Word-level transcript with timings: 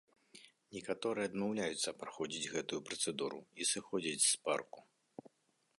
Некаторыя 0.75 1.29
адмаўляюцца 1.29 1.93
праходзіць 2.01 2.49
гэтую 2.55 2.81
працэдуру 2.89 3.39
і 3.63 3.67
сыходзяць 3.75 4.27
з 4.31 4.35
парку. 4.49 4.79